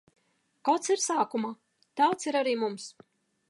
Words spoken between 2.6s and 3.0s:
mums.